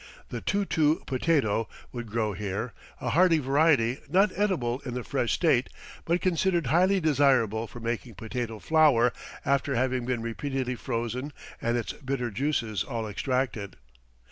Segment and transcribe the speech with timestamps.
[0.29, 5.69] The tutu potato would grow here, a hardy variety not edible in the fresh state,
[6.05, 9.13] but considered highly desirable for making potato flour
[9.45, 13.75] after having been repeatedly frozen and its bitter juices all extracted.